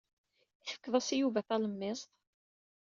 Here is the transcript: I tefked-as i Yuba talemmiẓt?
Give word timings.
I 0.61 0.61
tefked-as 0.65 1.09
i 1.13 1.15
Yuba 1.17 1.41
talemmiẓt? 1.47 2.01